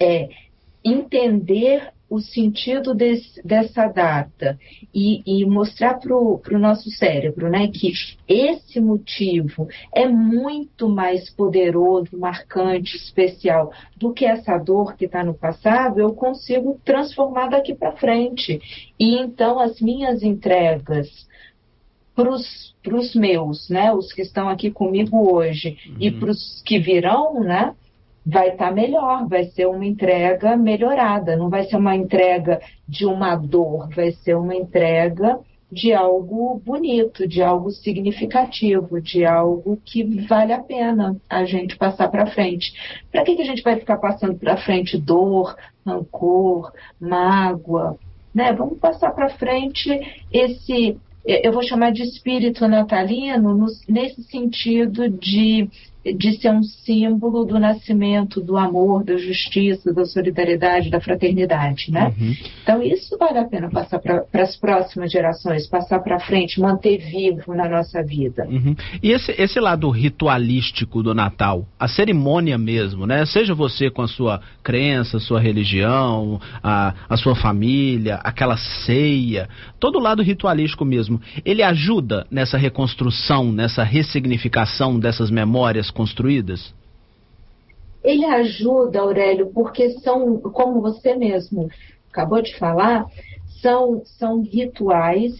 é, 0.00 0.30
entender 0.82 1.92
o 2.10 2.18
sentido 2.18 2.92
desse, 2.92 3.40
dessa 3.46 3.86
data 3.86 4.58
e, 4.92 5.22
e 5.24 5.46
mostrar 5.46 5.94
para 5.94 6.12
o 6.12 6.58
nosso 6.58 6.90
cérebro 6.90 7.48
né, 7.48 7.68
que 7.68 7.92
esse 8.26 8.80
motivo 8.80 9.68
é 9.94 10.08
muito 10.08 10.88
mais 10.88 11.30
poderoso, 11.30 12.18
marcante, 12.18 12.96
especial 12.96 13.72
do 13.96 14.12
que 14.12 14.24
essa 14.24 14.58
dor 14.58 14.96
que 14.96 15.04
está 15.04 15.22
no 15.22 15.34
passado, 15.34 16.00
eu 16.00 16.12
consigo 16.12 16.80
transformar 16.84 17.46
daqui 17.46 17.74
para 17.74 17.92
frente. 17.92 18.60
E 18.98 19.16
então 19.16 19.60
as 19.60 19.80
minhas 19.80 20.24
entregas 20.24 21.08
para 22.12 22.28
os 22.96 23.14
meus, 23.14 23.70
né, 23.70 23.92
os 23.92 24.12
que 24.12 24.22
estão 24.22 24.48
aqui 24.48 24.70
comigo 24.70 25.32
hoje, 25.32 25.78
uhum. 25.86 25.96
e 26.00 26.10
para 26.10 26.30
os 26.30 26.60
que 26.66 26.78
virão, 26.78 27.40
né, 27.40 27.74
vai 28.24 28.50
estar 28.50 28.68
tá 28.68 28.72
melhor, 28.72 29.26
vai 29.26 29.44
ser 29.44 29.66
uma 29.66 29.86
entrega 29.86 30.56
melhorada, 30.56 31.36
não 31.36 31.48
vai 31.48 31.64
ser 31.64 31.76
uma 31.76 31.96
entrega 31.96 32.60
de 32.86 33.06
uma 33.06 33.34
dor, 33.36 33.88
vai 33.94 34.12
ser 34.12 34.36
uma 34.36 34.54
entrega 34.54 35.38
de 35.70 35.92
algo 35.92 36.60
bonito, 36.64 37.28
de 37.28 37.42
algo 37.42 37.70
significativo, 37.70 39.00
de 39.00 39.24
algo 39.24 39.80
que 39.84 40.02
vale 40.26 40.52
a 40.52 40.60
pena 40.60 41.16
a 41.28 41.44
gente 41.44 41.76
passar 41.76 42.08
para 42.08 42.26
frente. 42.26 42.72
Para 43.10 43.22
que, 43.22 43.36
que 43.36 43.42
a 43.42 43.46
gente 43.46 43.62
vai 43.62 43.78
ficar 43.78 43.98
passando 43.98 44.34
para 44.34 44.56
frente 44.56 44.98
dor, 44.98 45.56
rancor, 45.86 46.72
mágoa? 47.00 47.96
Né? 48.34 48.52
Vamos 48.52 48.78
passar 48.78 49.12
para 49.12 49.30
frente 49.30 50.24
esse 50.32 50.98
eu 51.22 51.52
vou 51.52 51.62
chamar 51.62 51.92
de 51.92 52.02
espírito 52.02 52.66
natalino 52.66 53.54
no, 53.54 53.66
nesse 53.86 54.22
sentido 54.24 55.06
de 55.06 55.68
de 56.04 56.40
ser 56.40 56.50
um 56.50 56.62
símbolo 56.62 57.44
do 57.44 57.58
nascimento 57.58 58.40
do 58.40 58.56
amor, 58.56 59.04
da 59.04 59.16
justiça, 59.18 59.92
da 59.92 60.04
solidariedade, 60.06 60.90
da 60.90 61.00
fraternidade, 61.00 61.90
né? 61.90 62.14
Uhum. 62.18 62.34
Então 62.62 62.82
isso 62.82 63.18
vale 63.18 63.38
a 63.38 63.44
pena 63.44 63.70
passar 63.70 63.98
para 63.98 64.24
as 64.42 64.56
próximas 64.56 65.12
gerações, 65.12 65.66
passar 65.66 66.00
para 66.00 66.18
frente, 66.18 66.58
manter 66.58 66.98
vivo 66.98 67.54
na 67.54 67.68
nossa 67.68 68.02
vida. 68.02 68.46
Uhum. 68.48 68.74
E 69.02 69.10
esse, 69.10 69.32
esse 69.32 69.60
lado 69.60 69.90
ritualístico 69.90 71.02
do 71.02 71.14
Natal, 71.14 71.66
a 71.78 71.86
cerimônia 71.86 72.56
mesmo, 72.56 73.06
né? 73.06 73.26
Seja 73.26 73.54
você 73.54 73.90
com 73.90 74.02
a 74.02 74.08
sua 74.08 74.40
crença, 74.62 75.18
sua 75.18 75.38
religião, 75.38 76.40
a, 76.62 76.94
a 77.10 77.16
sua 77.16 77.34
família, 77.34 78.16
aquela 78.24 78.56
ceia, 78.56 79.48
todo 79.78 79.98
o 79.98 80.02
lado 80.02 80.22
ritualístico 80.22 80.84
mesmo, 80.84 81.20
ele 81.44 81.62
ajuda 81.62 82.26
nessa 82.30 82.56
reconstrução, 82.56 83.52
nessa 83.52 83.82
ressignificação 83.82 84.98
dessas 84.98 85.30
memórias 85.30 85.89
construídas? 85.90 86.74
Ele 88.02 88.24
ajuda, 88.24 89.00
Aurélio, 89.00 89.50
porque 89.52 89.90
são, 90.00 90.38
como 90.38 90.80
você 90.80 91.14
mesmo 91.14 91.68
acabou 92.10 92.42
de 92.42 92.56
falar, 92.58 93.06
são, 93.60 94.02
são 94.04 94.42
rituais 94.42 95.32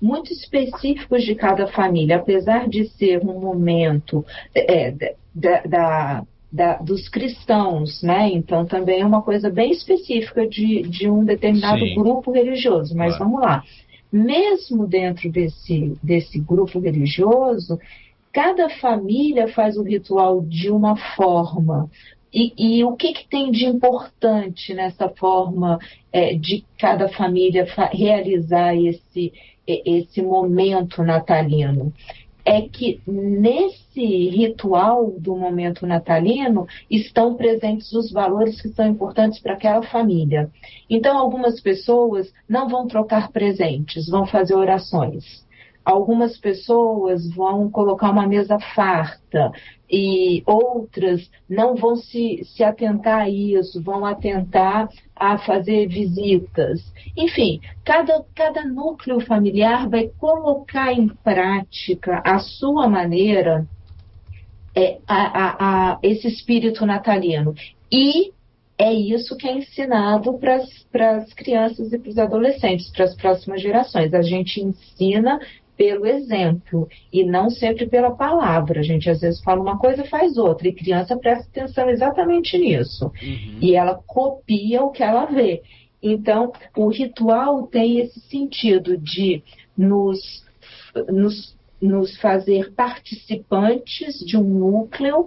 muito 0.00 0.32
específicos 0.32 1.24
de 1.24 1.34
cada 1.34 1.66
família, 1.68 2.16
apesar 2.16 2.68
de 2.68 2.88
ser 2.90 3.24
um 3.24 3.40
momento 3.40 4.24
é, 4.54 4.92
da, 5.34 5.60
da, 5.62 6.22
da, 6.50 6.76
dos 6.76 7.08
cristãos, 7.08 8.02
né? 8.02 8.30
Então 8.32 8.64
também 8.64 9.00
é 9.00 9.06
uma 9.06 9.22
coisa 9.22 9.50
bem 9.50 9.70
específica 9.70 10.46
de, 10.46 10.82
de 10.82 11.08
um 11.08 11.24
determinado 11.24 11.80
Sim. 11.80 11.94
grupo 11.94 12.32
religioso. 12.32 12.96
Mas 12.96 13.16
claro. 13.16 13.24
vamos 13.24 13.40
lá. 13.40 13.62
Mesmo 14.10 14.86
dentro 14.86 15.30
desse, 15.30 15.96
desse 16.02 16.38
grupo 16.38 16.78
religioso, 16.78 17.78
cada 18.38 18.70
família 18.70 19.48
faz 19.48 19.76
o 19.76 19.82
ritual 19.82 20.40
de 20.42 20.70
uma 20.70 20.94
forma. 21.16 21.90
E, 22.32 22.52
e 22.56 22.84
o 22.84 22.94
que, 22.94 23.12
que, 23.12 23.28
tem 23.28 23.50
de 23.50 23.66
importante 23.66 24.72
nessa 24.74 25.08
forma 25.08 25.76
é, 26.12 26.34
de 26.34 26.64
cada 26.78 27.08
família 27.08 27.66
realizar 27.90 28.76
esse, 28.76 29.32
esse 29.66 30.22
momento 30.22 31.02
natalino? 31.02 31.92
É 32.44 32.62
que 32.62 33.00
nesse 33.04 34.28
ritual 34.28 35.10
do 35.18 35.34
momento 35.34 35.84
natalino 35.84 36.64
estão 36.88 37.34
presentes 37.34 37.92
os 37.92 38.12
valores 38.12 38.62
que 38.62 38.68
são 38.68 38.86
importantes 38.86 39.40
para 39.40 39.54
aquela 39.54 39.82
família. 39.82 40.48
Então, 40.88 41.18
algumas 41.18 41.60
pessoas 41.60 42.32
não 42.48 42.68
vão 42.68 42.86
trocar 42.86 43.32
presentes, 43.32 44.08
vão 44.08 44.24
fazer 44.26 44.54
orações 44.54 45.47
algumas 45.88 46.36
pessoas 46.36 47.26
vão 47.34 47.70
colocar 47.70 48.10
uma 48.10 48.26
mesa 48.26 48.58
farta 48.74 49.50
e 49.90 50.42
outras 50.44 51.30
não 51.48 51.74
vão 51.74 51.96
se, 51.96 52.44
se 52.44 52.62
atentar 52.62 53.22
a 53.22 53.28
isso, 53.30 53.82
vão 53.82 54.04
atentar 54.04 54.90
a 55.16 55.38
fazer 55.38 55.88
visitas. 55.88 56.92
Enfim, 57.16 57.58
cada, 57.86 58.22
cada 58.34 58.66
núcleo 58.66 59.18
familiar 59.20 59.88
vai 59.88 60.08
colocar 60.18 60.92
em 60.92 61.08
prática 61.08 62.20
a 62.22 62.38
sua 62.38 62.86
maneira 62.86 63.66
é, 64.76 64.98
a, 65.08 65.14
a, 65.16 65.92
a 65.92 65.98
esse 66.02 66.28
espírito 66.28 66.84
natalino. 66.84 67.54
E 67.90 68.30
é 68.76 68.92
isso 68.92 69.38
que 69.38 69.48
é 69.48 69.56
ensinado 69.56 70.38
para 70.38 70.56
as 71.16 71.32
crianças 71.32 71.94
e 71.94 71.98
para 71.98 72.10
os 72.10 72.18
adolescentes, 72.18 72.90
para 72.90 73.06
as 73.06 73.16
próximas 73.16 73.62
gerações. 73.62 74.12
A 74.12 74.20
gente 74.20 74.60
ensina 74.60 75.40
pelo 75.78 76.04
exemplo 76.04 76.88
e 77.12 77.24
não 77.24 77.48
sempre 77.48 77.86
pela 77.86 78.10
palavra. 78.10 78.80
A 78.80 78.82
gente 78.82 79.08
às 79.08 79.20
vezes 79.20 79.40
fala 79.40 79.62
uma 79.62 79.78
coisa 79.78 80.02
e 80.02 80.08
faz 80.08 80.36
outra, 80.36 80.66
e 80.66 80.74
criança 80.74 81.16
presta 81.16 81.48
atenção 81.48 81.88
exatamente 81.88 82.58
nisso. 82.58 83.06
Uhum. 83.06 83.58
E 83.62 83.76
ela 83.76 83.94
copia 84.04 84.82
o 84.82 84.90
que 84.90 85.04
ela 85.04 85.26
vê. 85.26 85.62
Então, 86.02 86.52
o 86.76 86.88
ritual 86.88 87.68
tem 87.68 88.00
esse 88.00 88.20
sentido 88.22 88.98
de 88.98 89.42
nos, 89.76 90.44
nos, 91.08 91.56
nos 91.80 92.16
fazer 92.20 92.72
participantes 92.74 94.18
de 94.18 94.36
um 94.36 94.42
núcleo, 94.42 95.26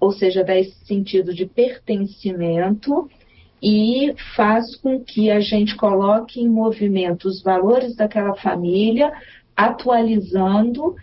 ou 0.00 0.10
seja, 0.10 0.42
dá 0.42 0.58
esse 0.58 0.84
sentido 0.84 1.32
de 1.32 1.46
pertencimento 1.46 3.08
e 3.62 4.12
faz 4.36 4.76
com 4.76 5.00
que 5.00 5.30
a 5.30 5.40
gente 5.40 5.76
coloque 5.76 6.40
em 6.40 6.48
movimento 6.48 7.26
os 7.26 7.42
valores 7.42 7.96
daquela 7.96 8.34
família 8.36 9.12
atualizando, 9.56 10.94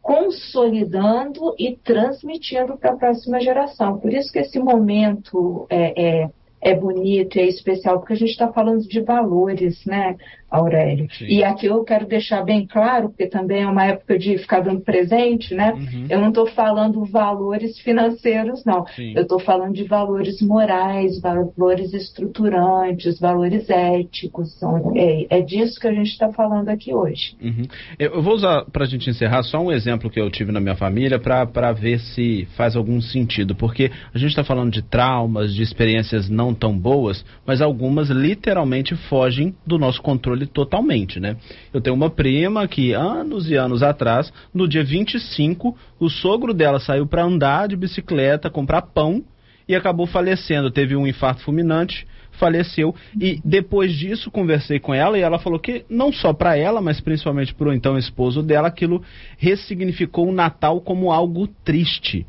consolidando 0.00 1.54
e 1.58 1.76
transmitindo 1.76 2.76
para 2.76 2.92
a 2.92 2.96
próxima 2.96 3.40
geração. 3.40 3.98
Por 3.98 4.12
isso 4.12 4.32
que 4.32 4.40
esse 4.40 4.58
momento 4.58 5.66
é, 5.70 6.22
é, 6.22 6.30
é 6.60 6.74
bonito, 6.74 7.38
é 7.38 7.44
especial, 7.44 7.98
porque 7.98 8.14
a 8.14 8.16
gente 8.16 8.30
está 8.30 8.52
falando 8.52 8.86
de 8.86 9.00
valores, 9.00 9.84
né, 9.84 10.16
Aurélio? 10.52 11.08
Sim. 11.18 11.26
E 11.26 11.42
aqui 11.42 11.66
eu 11.66 11.82
quero 11.82 12.06
deixar 12.06 12.42
bem 12.42 12.66
claro, 12.66 13.08
porque 13.08 13.26
também 13.26 13.62
é 13.62 13.66
uma 13.66 13.86
época 13.86 14.18
de 14.18 14.36
ficar 14.36 14.60
dando 14.60 14.82
presente, 14.82 15.54
né? 15.54 15.72
Uhum. 15.72 16.06
Eu 16.10 16.20
não 16.20 16.28
estou 16.28 16.46
falando 16.46 17.04
valores 17.06 17.78
financeiros, 17.78 18.62
não. 18.64 18.86
Sim. 18.88 19.14
Eu 19.16 19.22
estou 19.22 19.40
falando 19.40 19.72
de 19.72 19.84
valores 19.84 20.42
morais, 20.42 21.18
valores 21.20 21.94
estruturantes, 21.94 23.18
valores 23.18 23.68
éticos. 23.70 24.52
São, 24.58 24.92
é, 24.94 25.38
é 25.38 25.40
disso 25.40 25.80
que 25.80 25.88
a 25.88 25.94
gente 25.94 26.10
está 26.10 26.30
falando 26.30 26.68
aqui 26.68 26.92
hoje. 26.92 27.34
Uhum. 27.40 27.64
Eu 27.98 28.22
vou 28.22 28.34
usar, 28.34 28.66
para 28.66 28.84
a 28.84 28.88
gente 28.88 29.08
encerrar, 29.08 29.42
só 29.42 29.58
um 29.58 29.72
exemplo 29.72 30.10
que 30.10 30.20
eu 30.20 30.30
tive 30.30 30.52
na 30.52 30.60
minha 30.60 30.76
família 30.76 31.18
para 31.18 31.72
ver 31.72 31.98
se 31.98 32.46
faz 32.56 32.76
algum 32.76 33.00
sentido, 33.00 33.54
porque 33.54 33.90
a 34.12 34.18
gente 34.18 34.30
está 34.30 34.44
falando 34.44 34.70
de 34.70 34.82
traumas, 34.82 35.54
de 35.54 35.62
experiências 35.62 36.28
não 36.28 36.52
tão 36.52 36.76
boas, 36.76 37.24
mas 37.46 37.62
algumas 37.62 38.10
literalmente 38.10 38.94
fogem 39.08 39.54
do 39.66 39.78
nosso 39.78 40.02
controle 40.02 40.41
totalmente, 40.46 41.18
né? 41.20 41.36
Eu 41.72 41.80
tenho 41.80 41.96
uma 41.96 42.10
prima 42.10 42.66
que 42.66 42.92
anos 42.92 43.50
e 43.50 43.54
anos 43.54 43.82
atrás, 43.82 44.32
no 44.52 44.68
dia 44.68 44.84
25, 44.84 45.76
o 45.98 46.08
sogro 46.08 46.52
dela 46.54 46.80
saiu 46.80 47.06
para 47.06 47.24
andar 47.24 47.68
de 47.68 47.76
bicicleta, 47.76 48.50
comprar 48.50 48.82
pão 48.82 49.24
e 49.68 49.74
acabou 49.74 50.06
falecendo. 50.06 50.70
Teve 50.70 50.96
um 50.96 51.06
infarto 51.06 51.42
fulminante, 51.42 52.06
faleceu. 52.32 52.94
E 53.20 53.40
depois 53.44 53.92
disso 53.94 54.30
conversei 54.30 54.78
com 54.78 54.92
ela 54.92 55.18
e 55.18 55.22
ela 55.22 55.38
falou 55.38 55.58
que 55.58 55.84
não 55.88 56.12
só 56.12 56.32
para 56.32 56.56
ela, 56.56 56.80
mas 56.80 57.00
principalmente 57.00 57.54
para 57.54 57.68
o 57.68 57.72
então 57.72 57.96
esposo 57.96 58.42
dela, 58.42 58.68
aquilo 58.68 59.02
ressignificou 59.38 60.28
o 60.28 60.32
Natal 60.32 60.80
como 60.80 61.12
algo 61.12 61.46
triste. 61.64 62.26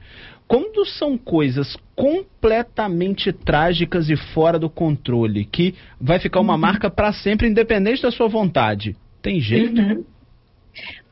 Quando 0.48 0.86
são 0.86 1.18
coisas 1.18 1.76
completamente 1.96 3.32
trágicas 3.32 4.10
e 4.10 4.16
fora 4.16 4.58
do 4.58 4.70
controle, 4.70 5.46
que 5.46 5.76
vai 6.00 6.20
ficar 6.20 6.40
uma 6.40 6.54
uhum. 6.54 6.60
marca 6.60 6.90
para 6.90 7.14
sempre, 7.14 7.48
independente 7.48 8.02
da 8.02 8.12
sua 8.12 8.28
vontade, 8.28 8.96
tem 9.22 9.40
jeito? 9.40 9.80
Uhum. 9.80 10.04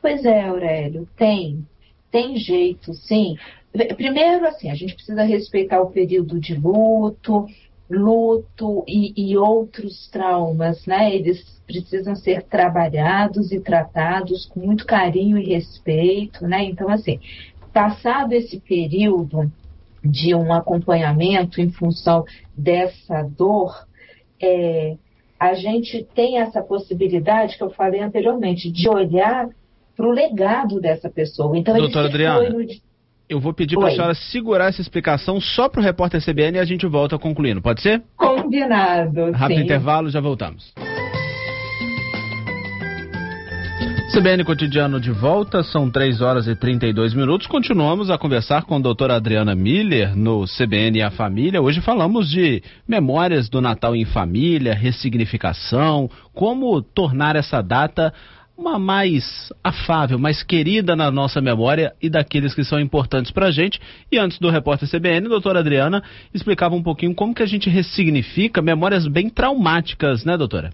Pois 0.00 0.24
é, 0.24 0.44
Aurélio, 0.44 1.08
tem. 1.16 1.64
Tem 2.10 2.36
jeito, 2.36 2.92
sim. 2.92 3.36
Primeiro, 3.96 4.46
assim, 4.46 4.70
a 4.70 4.74
gente 4.74 4.94
precisa 4.94 5.22
respeitar 5.22 5.80
o 5.80 5.90
período 5.90 6.38
de 6.38 6.54
luto, 6.54 7.46
luto 7.88 8.84
e, 8.86 9.12
e, 9.16 9.36
outros 9.36 10.10
traumas, 10.10 10.84
né? 10.84 11.14
Eles 11.14 11.40
precisam 11.66 12.14
ser 12.14 12.42
trabalhados 12.42 13.50
e 13.50 13.60
tratados 13.60 14.46
com 14.46 14.60
muito 14.60 14.84
carinho 14.84 15.38
e 15.38 15.44
respeito, 15.44 16.46
né? 16.46 16.64
Então, 16.64 16.90
assim, 16.90 17.18
Passado 17.72 18.34
esse 18.34 18.60
período 18.60 19.50
de 20.04 20.34
um 20.34 20.52
acompanhamento 20.52 21.60
em 21.60 21.70
função 21.70 22.24
dessa 22.56 23.22
dor, 23.22 23.86
é, 24.40 24.96
a 25.38 25.54
gente 25.54 26.06
tem 26.14 26.38
essa 26.38 26.62
possibilidade 26.62 27.56
que 27.56 27.62
eu 27.62 27.70
falei 27.70 28.00
anteriormente 28.00 28.70
de 28.70 28.88
olhar 28.88 29.48
para 29.96 30.06
o 30.06 30.10
legado 30.10 30.80
dessa 30.80 31.10
pessoa. 31.10 31.56
Então, 31.56 31.76
Doutora 31.76 32.08
Adriana, 32.08 32.48
no... 32.48 32.64
eu 33.28 33.40
vou 33.40 33.52
pedir 33.52 33.76
para 33.76 33.88
a 33.88 33.90
senhora 33.90 34.14
segurar 34.14 34.68
essa 34.68 34.80
explicação 34.80 35.40
só 35.40 35.68
para 35.68 35.80
o 35.80 35.84
repórter 35.84 36.24
CBN 36.24 36.58
e 36.58 36.60
a 36.60 36.64
gente 36.64 36.86
volta 36.86 37.18
concluindo. 37.18 37.60
Pode 37.60 37.80
ser? 37.80 38.02
Combinado. 38.16 39.32
Rápido 39.32 39.58
sim. 39.58 39.64
intervalo, 39.64 40.10
já 40.10 40.20
voltamos. 40.20 40.72
CBN 44.12 44.44
Cotidiano 44.44 45.00
de 45.00 45.10
volta, 45.10 45.62
são 45.62 45.90
3 45.90 46.20
horas 46.20 46.46
e 46.46 46.54
32 46.54 47.14
minutos. 47.14 47.46
Continuamos 47.46 48.10
a 48.10 48.18
conversar 48.18 48.64
com 48.64 48.76
a 48.76 48.78
doutora 48.78 49.16
Adriana 49.16 49.54
Miller 49.54 50.14
no 50.14 50.44
CBN 50.44 51.00
a 51.00 51.10
Família. 51.10 51.62
Hoje 51.62 51.80
falamos 51.80 52.28
de 52.28 52.62
memórias 52.86 53.48
do 53.48 53.58
Natal 53.62 53.96
em 53.96 54.04
família, 54.04 54.74
ressignificação, 54.74 56.10
como 56.34 56.82
tornar 56.82 57.36
essa 57.36 57.62
data 57.62 58.12
uma 58.54 58.78
mais 58.78 59.50
afável, 59.64 60.18
mais 60.18 60.42
querida 60.42 60.94
na 60.94 61.10
nossa 61.10 61.40
memória 61.40 61.94
e 62.02 62.10
daqueles 62.10 62.54
que 62.54 62.64
são 62.64 62.78
importantes 62.78 63.32
para 63.32 63.46
a 63.46 63.50
gente. 63.50 63.80
E 64.12 64.18
antes 64.18 64.38
do 64.38 64.50
repórter 64.50 64.90
CBN, 64.90 65.24
a 65.24 65.30
doutora 65.30 65.60
Adriana 65.60 66.02
explicava 66.34 66.74
um 66.74 66.82
pouquinho 66.82 67.14
como 67.14 67.34
que 67.34 67.42
a 67.42 67.46
gente 67.46 67.70
ressignifica 67.70 68.60
memórias 68.60 69.06
bem 69.06 69.30
traumáticas, 69.30 70.22
né, 70.22 70.36
doutora? 70.36 70.70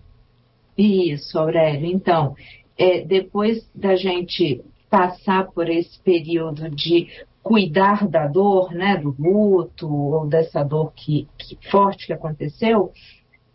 Isso, 0.78 1.36
Aurélio. 1.36 1.86
Então, 1.86 2.36
é, 2.78 3.00
depois 3.00 3.68
da 3.74 3.96
gente 3.96 4.62
passar 4.88 5.48
por 5.48 5.68
esse 5.68 5.98
período 6.00 6.70
de 6.70 7.08
cuidar 7.42 8.06
da 8.08 8.26
dor, 8.26 8.72
né, 8.72 8.96
do 8.96 9.14
luto 9.18 9.92
ou 9.92 10.26
dessa 10.26 10.62
dor 10.62 10.92
que, 10.94 11.26
que 11.36 11.58
forte 11.70 12.06
que 12.06 12.12
aconteceu, 12.12 12.92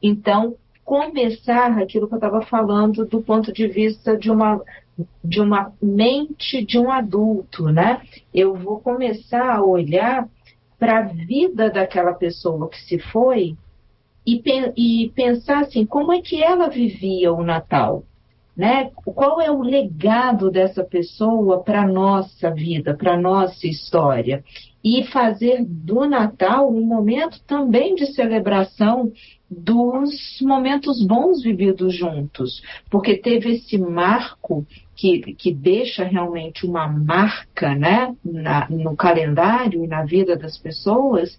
então 0.02 0.56
começar 0.84 1.78
aquilo 1.80 2.08
que 2.08 2.14
eu 2.14 2.18
estava 2.18 2.42
falando 2.42 3.06
do 3.06 3.22
ponto 3.22 3.54
de 3.54 3.68
vista 3.68 4.18
de 4.18 4.30
uma 4.30 4.62
de 5.24 5.42
uma 5.42 5.74
mente 5.82 6.64
de 6.64 6.78
um 6.78 6.92
adulto, 6.92 7.66
né? 7.66 8.02
Eu 8.32 8.54
vou 8.54 8.80
começar 8.80 9.56
a 9.56 9.64
olhar 9.64 10.30
para 10.78 11.00
a 11.00 11.02
vida 11.02 11.72
daquela 11.72 12.14
pessoa 12.14 12.70
que 12.70 12.80
se 12.82 13.00
foi 13.00 13.58
e, 14.26 14.42
e 14.78 15.10
pensar 15.10 15.62
assim, 15.62 15.84
como 15.84 16.14
é 16.14 16.22
que 16.22 16.44
ela 16.44 16.70
vivia 16.70 17.34
o 17.34 17.44
Natal? 17.44 18.04
Né? 18.56 18.92
Qual 19.04 19.42
é 19.42 19.50
o 19.50 19.64
legado 19.64 20.52
dessa 20.52 20.84
pessoa 20.84 21.64
para 21.64 21.88
nossa 21.88 22.52
vida, 22.52 22.96
para 22.96 23.20
nossa 23.20 23.66
história? 23.66 24.44
E 24.84 25.06
fazer 25.06 25.66
do 25.66 26.06
Natal 26.06 26.70
um 26.70 26.86
momento 26.86 27.42
também 27.48 27.96
de 27.96 28.14
celebração 28.14 29.12
dos 29.50 30.40
momentos 30.42 31.06
bons 31.06 31.44
vividos 31.44 31.96
juntos, 31.96 32.62
porque 32.90 33.16
teve 33.18 33.54
esse 33.54 33.78
marco 33.78 34.66
que, 34.96 35.34
que 35.34 35.54
deixa 35.54 36.04
realmente 36.04 36.66
uma 36.66 36.88
marca 36.88 37.76
né, 37.76 38.16
na, 38.24 38.68
no 38.70 38.96
calendário 38.96 39.84
e 39.84 39.88
na 39.88 40.04
vida 40.04 40.36
das 40.36 40.58
pessoas, 40.58 41.38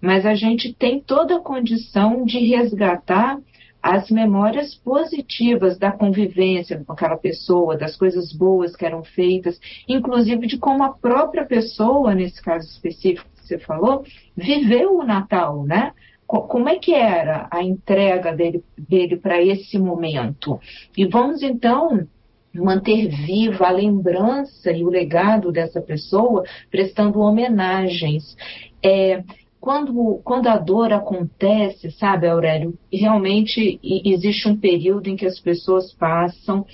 mas 0.00 0.26
a 0.26 0.34
gente 0.34 0.72
tem 0.74 1.00
toda 1.00 1.36
a 1.36 1.40
condição 1.40 2.24
de 2.24 2.38
resgatar 2.38 3.38
as 3.84 4.10
memórias 4.10 4.74
positivas 4.74 5.76
da 5.76 5.92
convivência 5.92 6.82
com 6.82 6.94
aquela 6.94 7.18
pessoa, 7.18 7.76
das 7.76 7.94
coisas 7.98 8.32
boas 8.32 8.74
que 8.74 8.86
eram 8.86 9.04
feitas, 9.04 9.60
inclusive 9.86 10.46
de 10.46 10.56
como 10.56 10.82
a 10.82 10.94
própria 10.94 11.44
pessoa, 11.44 12.14
nesse 12.14 12.40
caso 12.40 12.66
específico 12.66 13.28
que 13.36 13.46
você 13.46 13.58
falou, 13.58 14.02
viveu 14.34 14.96
o 14.96 15.04
Natal, 15.04 15.64
né? 15.64 15.92
Como 16.26 16.66
é 16.66 16.76
que 16.76 16.94
era 16.94 17.46
a 17.50 17.62
entrega 17.62 18.34
dele, 18.34 18.64
dele 18.78 19.18
para 19.18 19.42
esse 19.42 19.78
momento? 19.78 20.58
E 20.96 21.04
vamos 21.04 21.42
então 21.42 22.08
manter 22.54 23.08
viva 23.08 23.66
a 23.66 23.70
lembrança 23.70 24.72
e 24.72 24.82
o 24.82 24.88
legado 24.88 25.52
dessa 25.52 25.82
pessoa, 25.82 26.42
prestando 26.70 27.20
homenagens. 27.20 28.34
É, 28.82 29.22
quando, 29.64 30.20
quando 30.22 30.48
a 30.48 30.58
dor 30.58 30.92
acontece, 30.92 31.90
sabe, 31.92 32.28
Aurélio, 32.28 32.78
realmente 32.92 33.80
existe 33.82 34.46
um 34.46 34.58
período 34.58 35.08
em 35.08 35.16
que 35.16 35.24
as 35.24 35.40
pessoas 35.40 35.90
passam 35.94 36.66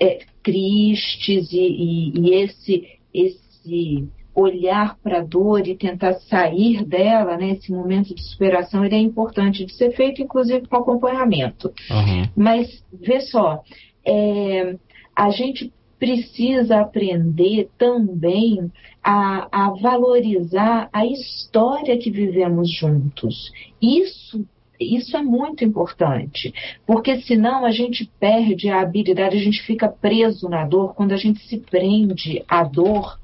é, 0.00 0.18
tristes 0.42 1.52
e, 1.52 1.60
e, 1.60 2.18
e 2.18 2.34
esse, 2.34 2.98
esse 3.14 4.08
olhar 4.34 4.98
para 5.00 5.18
a 5.18 5.24
dor 5.24 5.68
e 5.68 5.76
tentar 5.76 6.14
sair 6.14 6.84
dela, 6.84 7.36
né, 7.36 7.50
esse 7.50 7.70
momento 7.70 8.12
de 8.12 8.22
superação, 8.22 8.84
ele 8.84 8.96
é 8.96 8.98
importante 8.98 9.64
de 9.64 9.72
ser 9.74 9.92
feito, 9.92 10.20
inclusive 10.20 10.66
com 10.66 10.78
acompanhamento. 10.78 11.72
Uhum. 11.88 12.28
Mas, 12.34 12.84
vê 12.92 13.20
só, 13.20 13.62
é, 14.04 14.74
a 15.14 15.30
gente 15.30 15.72
precisa 15.96 16.80
aprender 16.80 17.70
também 17.78 18.68
a, 19.02 19.48
a 19.50 19.70
valorizar 19.70 20.88
a 20.92 21.04
história 21.04 21.98
que 21.98 22.10
vivemos 22.10 22.70
juntos. 22.70 23.52
Isso 23.80 24.46
isso 24.80 25.16
é 25.16 25.22
muito 25.22 25.64
importante, 25.64 26.52
porque 26.84 27.20
senão 27.20 27.64
a 27.64 27.70
gente 27.70 28.10
perde 28.18 28.68
a 28.68 28.80
habilidade, 28.80 29.36
a 29.36 29.40
gente 29.40 29.62
fica 29.62 29.88
preso 29.88 30.48
na 30.48 30.64
dor. 30.64 30.94
Quando 30.94 31.12
a 31.12 31.16
gente 31.16 31.38
se 31.46 31.58
prende 31.58 32.44
à 32.48 32.64
dor, 32.64 33.16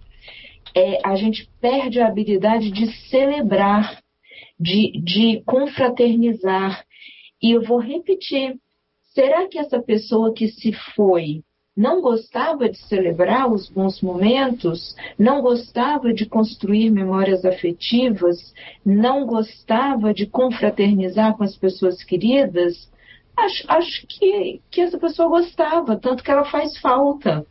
é, 0.75 1.01
a 1.05 1.17
gente 1.17 1.49
perde 1.61 2.01
a 2.01 2.07
habilidade 2.07 2.71
de 2.71 2.87
celebrar, 3.09 4.01
de, 4.59 5.01
de 5.03 5.43
confraternizar. 5.45 6.85
E 7.43 7.53
eu 7.53 7.63
vou 7.63 7.79
repetir: 7.79 8.57
será 9.13 9.49
que 9.49 9.59
essa 9.59 9.81
pessoa 9.81 10.33
que 10.33 10.49
se 10.49 10.73
foi 10.95 11.43
não 11.79 12.01
gostava 12.01 12.69
de 12.69 12.77
celebrar 12.77 13.49
os 13.49 13.69
bons 13.69 14.03
momentos, 14.03 14.97
não 15.17 15.41
gostava 15.41 16.13
de 16.13 16.27
construir 16.27 16.91
memórias 16.91 17.45
afetivas, 17.45 18.53
não 18.85 19.25
gostava 19.25 20.13
de 20.13 20.27
confraternizar 20.27 21.37
com 21.37 21.45
as 21.45 21.55
pessoas 21.55 22.03
queridas, 22.03 22.91
acho, 23.37 23.65
acho 23.69 24.07
que, 24.09 24.61
que 24.69 24.81
essa 24.81 24.99
pessoa 24.99 25.29
gostava, 25.29 25.97
tanto 25.97 26.25
que 26.25 26.33
ela 26.33 26.45
faz 26.47 26.77
falta. 26.79 27.47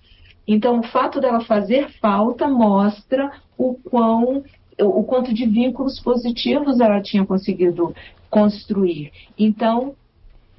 Então, 0.45 0.81
o 0.81 0.83
fato 0.83 1.21
dela 1.21 1.39
fazer 1.45 1.89
falta 2.01 2.49
mostra 2.49 3.31
o 3.57 3.75
quão 3.75 4.43
o 4.79 5.03
quanto 5.03 5.33
de 5.33 5.47
vínculos 5.47 5.99
positivos 6.01 6.79
ela 6.79 7.01
tinha 7.01 7.25
conseguido 7.25 7.95
construir. 8.29 9.11
Então, 9.39 9.95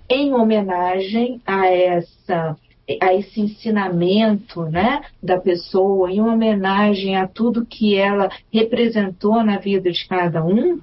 em 0.09 0.35
homenagem 0.35 1.41
a 1.47 1.69
essa 1.69 2.57
a 3.03 3.15
esse 3.15 3.41
ensinamento 3.41 4.63
né, 4.63 5.03
da 5.23 5.39
pessoa, 5.39 6.11
em 6.11 6.21
homenagem 6.21 7.17
a 7.17 7.27
tudo 7.27 7.67
que 7.67 7.97
ela 7.97 8.31
representou 8.53 9.43
na 9.45 9.59
vida 9.59 9.91
de 9.91 10.07
cada 10.09 10.45
um, 10.45 10.81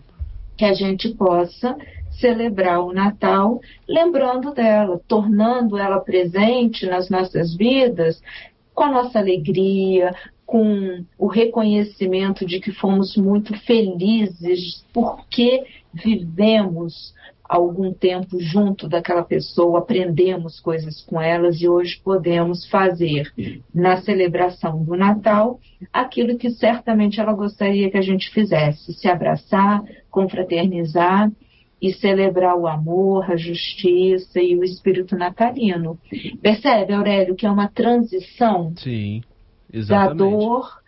que 0.56 0.66
a 0.66 0.74
gente 0.74 1.10
possa 1.16 1.76
celebrar 2.20 2.80
o 2.82 2.94
Natal 2.94 3.60
lembrando 3.88 4.54
dela, 4.54 5.02
tornando 5.08 5.78
ela 5.78 6.00
presente 6.00 6.86
nas 6.86 7.10
nossas 7.10 7.56
vidas 7.56 8.22
com 8.74 8.84
a 8.84 8.92
nossa 8.92 9.20
alegria, 9.20 10.14
com 10.46 11.04
o 11.18 11.28
reconhecimento 11.28 12.46
de 12.46 12.60
que 12.60 12.72
fomos 12.72 13.18
muito 13.18 13.58
felizes 13.62 14.86
porque 14.94 15.64
vivemos 15.94 17.14
algum 17.48 17.94
tempo 17.94 18.40
junto 18.40 18.88
daquela 18.88 19.24
pessoa, 19.24 19.80
aprendemos 19.80 20.60
coisas 20.60 21.02
com 21.02 21.22
elas 21.22 21.62
e 21.62 21.68
hoje 21.68 22.00
podemos 22.04 22.68
fazer 22.70 23.32
na 23.74 23.98
celebração 23.98 24.84
do 24.84 24.96
Natal 24.96 25.60
aquilo 25.94 26.38
que 26.38 26.50
certamente 26.50 27.20
ela 27.20 27.34
gostaria 27.34 27.90
que 27.90 27.98
a 27.98 28.02
gente 28.02 28.30
fizesse: 28.32 28.94
se 28.94 29.08
abraçar, 29.08 29.84
confraternizar 30.10 31.32
e 31.82 31.94
celebrar 31.94 32.56
o 32.58 32.68
amor, 32.68 33.30
a 33.30 33.36
justiça 33.36 34.42
e 34.42 34.56
o 34.56 34.64
espírito 34.64 35.16
natalino. 35.16 36.00
Percebe, 36.42 36.94
Aurélio, 36.94 37.36
que 37.36 37.46
é 37.46 37.52
uma 37.52 37.68
transição 37.68 38.74
Sim, 38.78 39.22
da 39.88 40.12
dor 40.12 40.82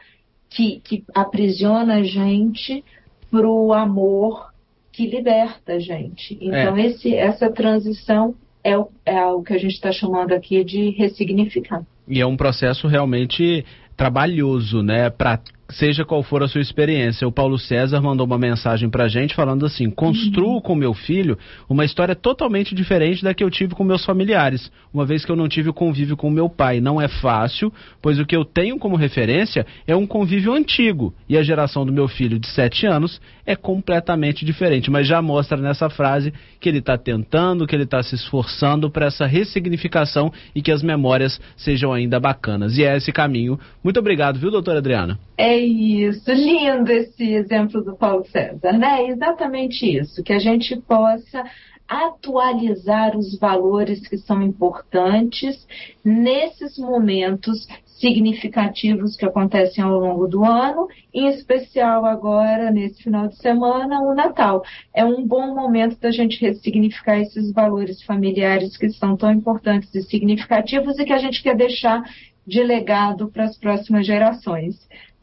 que, 0.49 0.79
que 0.79 1.03
aprisiona 1.13 1.95
a 1.95 2.03
gente 2.03 2.83
para 3.29 3.47
o 3.47 3.73
amor 3.73 4.51
que 4.97 5.05
liberta 5.05 5.73
a 5.73 5.79
gente. 5.79 6.35
Então, 6.41 6.75
é. 6.75 6.87
esse, 6.87 7.13
essa 7.13 7.51
transição 7.51 8.33
é 8.63 8.75
o, 8.75 8.89
é 9.05 9.23
o 9.27 9.43
que 9.43 9.53
a 9.53 9.57
gente 9.59 9.75
está 9.75 9.91
chamando 9.91 10.33
aqui 10.33 10.63
de 10.63 10.89
ressignificar. 10.89 11.85
E 12.07 12.19
é 12.19 12.25
um 12.25 12.35
processo 12.35 12.87
realmente 12.87 13.63
trabalhoso, 13.95 14.81
né? 14.81 15.11
Para 15.11 15.39
seja 15.69 16.05
qual 16.05 16.23
for 16.23 16.43
a 16.43 16.47
sua 16.47 16.61
experiência. 16.61 17.27
O 17.27 17.31
Paulo 17.31 17.57
César 17.57 18.01
mandou 18.01 18.25
uma 18.25 18.37
mensagem 18.37 18.89
pra 18.89 19.07
gente 19.07 19.35
falando 19.35 19.65
assim: 19.65 19.89
construo 19.89 20.55
uhum. 20.55 20.61
com 20.61 20.75
meu 20.75 20.93
filho 20.93 21.37
uma 21.69 21.85
história 21.85 22.15
totalmente 22.15 22.73
diferente 22.73 23.23
da 23.23 23.33
que 23.33 23.43
eu 23.43 23.49
tive 23.49 23.75
com 23.75 23.83
meus 23.83 24.05
familiares, 24.05 24.71
uma 24.93 25.05
vez 25.05 25.25
que 25.25 25.31
eu 25.31 25.35
não 25.35 25.47
tive 25.47 25.69
o 25.69 25.73
convívio 25.73 26.15
com 26.15 26.29
meu 26.29 26.49
pai. 26.49 26.79
Não 26.79 27.01
é 27.01 27.07
fácil, 27.07 27.71
pois 28.01 28.19
o 28.19 28.25
que 28.25 28.35
eu 28.35 28.45
tenho 28.45 28.77
como 28.77 28.95
referência 28.95 29.65
é 29.85 29.95
um 29.95 30.07
convívio 30.07 30.53
antigo 30.53 31.13
e 31.27 31.37
a 31.37 31.43
geração 31.43 31.85
do 31.85 31.91
meu 31.91 32.07
filho 32.07 32.39
de 32.39 32.47
7 32.47 32.85
anos 32.85 33.21
é 33.45 33.55
completamente 33.55 34.45
diferente. 34.45 34.89
Mas 34.89 35.07
já 35.07 35.21
mostra 35.21 35.57
nessa 35.57 35.89
frase 35.89 36.33
que 36.59 36.69
ele 36.69 36.79
está 36.79 36.97
tentando, 36.97 37.67
que 37.67 37.75
ele 37.75 37.83
está 37.83 38.01
se 38.01 38.15
esforçando 38.15 38.89
para 38.89 39.07
essa 39.07 39.25
ressignificação 39.25 40.31
e 40.55 40.61
que 40.61 40.71
as 40.71 40.81
memórias 40.81 41.39
sejam 41.55 41.93
ainda 41.93 42.19
bacanas. 42.19 42.77
E 42.77 42.83
é 42.83 42.95
esse 42.95 43.11
caminho. 43.11 43.59
Muito 43.83 43.99
obrigado, 43.99 44.39
viu, 44.39 44.51
doutora 44.51 44.79
Adriana? 44.79 45.19
É 45.37 45.55
isso, 45.55 46.31
lindo 46.31 46.91
esse 46.91 47.33
exemplo 47.33 47.83
do 47.83 47.95
Paulo 47.95 48.25
César, 48.25 48.73
né? 48.73 49.03
É 49.03 49.09
exatamente 49.09 49.85
isso, 49.85 50.23
que 50.23 50.33
a 50.33 50.39
gente 50.39 50.75
possa 50.81 51.43
atualizar 51.87 53.15
os 53.15 53.37
valores 53.39 54.05
que 54.07 54.17
são 54.17 54.41
importantes 54.41 55.65
nesses 56.03 56.77
momentos 56.77 57.67
significativos 57.85 59.15
que 59.15 59.25
acontecem 59.25 59.83
ao 59.83 59.97
longo 59.99 60.27
do 60.27 60.43
ano, 60.43 60.87
em 61.13 61.27
especial 61.27 62.05
agora, 62.05 62.71
nesse 62.71 63.03
final 63.03 63.27
de 63.27 63.37
semana, 63.37 64.01
o 64.01 64.13
Natal. 64.13 64.63
É 64.93 65.05
um 65.05 65.25
bom 65.25 65.53
momento 65.55 65.99
da 65.99 66.11
gente 66.11 66.41
ressignificar 66.41 67.19
esses 67.19 67.51
valores 67.53 68.03
familiares 68.03 68.75
que 68.75 68.89
são 68.89 69.15
tão 69.15 69.31
importantes 69.31 69.93
e 69.95 70.01
significativos 70.01 70.99
e 70.99 71.05
que 71.05 71.13
a 71.13 71.19
gente 71.19 71.41
quer 71.41 71.55
deixar 71.55 72.03
de 72.45 72.63
legado 72.63 73.29
para 73.29 73.45
as 73.45 73.57
próximas 73.57 74.05
gerações. 74.05 74.75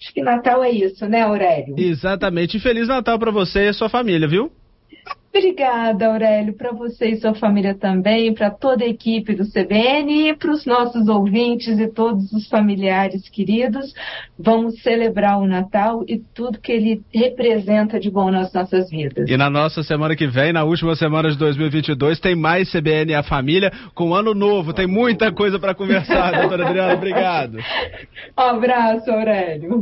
Acho 0.04 0.12
que 0.12 0.22
Natal 0.22 0.62
é 0.62 0.70
isso, 0.70 1.06
né, 1.06 1.22
Aurélio? 1.22 1.74
Exatamente. 1.78 2.58
E 2.58 2.60
Feliz 2.60 2.88
Natal 2.88 3.18
para 3.18 3.30
você 3.30 3.70
e 3.70 3.72
sua 3.72 3.88
família, 3.88 4.28
viu? 4.28 4.52
Obrigada, 5.36 6.06
Aurélio, 6.06 6.52
para 6.54 6.70
você 6.70 7.08
e 7.08 7.16
sua 7.16 7.34
família 7.34 7.74
também, 7.74 8.32
para 8.32 8.52
toda 8.52 8.84
a 8.84 8.86
equipe 8.86 9.34
do 9.34 9.44
CBN 9.44 10.28
e 10.28 10.36
para 10.36 10.52
os 10.52 10.64
nossos 10.64 11.08
ouvintes 11.08 11.76
e 11.80 11.88
todos 11.88 12.32
os 12.32 12.48
familiares 12.48 13.28
queridos. 13.28 13.92
Vamos 14.38 14.80
celebrar 14.80 15.40
o 15.40 15.46
Natal 15.46 16.04
e 16.06 16.18
tudo 16.18 16.60
que 16.60 16.70
ele 16.70 17.02
representa 17.12 17.98
de 17.98 18.12
bom 18.12 18.30
nas 18.30 18.52
nossas 18.52 18.88
vidas. 18.88 19.28
E 19.28 19.36
na 19.36 19.50
nossa 19.50 19.82
semana 19.82 20.14
que 20.14 20.28
vem, 20.28 20.52
na 20.52 20.62
última 20.62 20.94
semana 20.94 21.28
de 21.28 21.36
2022, 21.36 22.20
tem 22.20 22.36
mais 22.36 22.70
CBN 22.70 23.14
a 23.14 23.24
família 23.24 23.72
com 23.92 24.14
ano 24.14 24.34
novo. 24.34 24.72
Tem 24.72 24.86
muita 24.86 25.32
coisa 25.32 25.58
para 25.58 25.74
conversar, 25.74 26.30
doutora 26.38 26.68
Adriana. 26.68 26.94
Obrigado. 26.94 27.58
Um 28.38 28.40
abraço, 28.54 29.10
Aurélio. 29.10 29.74